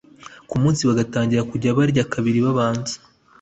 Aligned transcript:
ku 0.49 0.55
munsi 0.61 0.81
bagatangira 0.89 1.47
kujya 1.51 1.75
barya 1.77 2.03
kabiri 2.13 2.39
babanza 2.45 2.95